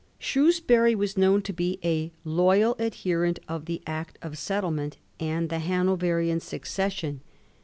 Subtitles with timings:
[0.17, 5.49] Shrews* bury was known to be a loyal adherent of the Act of Settiement and
[5.49, 7.21] the Hanoverian Succession.